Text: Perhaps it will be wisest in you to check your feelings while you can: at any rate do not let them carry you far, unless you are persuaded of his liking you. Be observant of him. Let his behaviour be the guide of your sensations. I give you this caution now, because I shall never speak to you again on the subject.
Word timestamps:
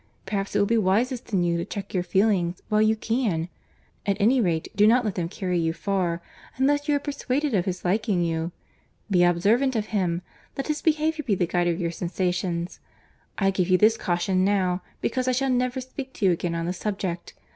Perhaps 0.25 0.55
it 0.55 0.57
will 0.59 0.65
be 0.65 0.79
wisest 0.79 1.31
in 1.31 1.43
you 1.43 1.57
to 1.59 1.63
check 1.63 1.93
your 1.93 2.01
feelings 2.01 2.63
while 2.69 2.81
you 2.81 2.95
can: 2.95 3.49
at 4.03 4.17
any 4.19 4.41
rate 4.41 4.67
do 4.75 4.87
not 4.87 5.05
let 5.05 5.13
them 5.13 5.29
carry 5.29 5.59
you 5.59 5.73
far, 5.73 6.23
unless 6.57 6.87
you 6.89 6.95
are 6.95 6.99
persuaded 6.99 7.53
of 7.53 7.65
his 7.65 7.85
liking 7.85 8.23
you. 8.23 8.51
Be 9.11 9.23
observant 9.23 9.75
of 9.75 9.85
him. 9.93 10.23
Let 10.57 10.69
his 10.69 10.81
behaviour 10.81 11.23
be 11.23 11.35
the 11.35 11.45
guide 11.45 11.67
of 11.67 11.79
your 11.79 11.91
sensations. 11.91 12.79
I 13.37 13.51
give 13.51 13.69
you 13.69 13.77
this 13.77 13.95
caution 13.95 14.43
now, 14.43 14.81
because 15.01 15.27
I 15.27 15.33
shall 15.33 15.51
never 15.51 15.79
speak 15.79 16.13
to 16.13 16.25
you 16.25 16.31
again 16.31 16.55
on 16.55 16.65
the 16.65 16.73
subject. 16.73 17.35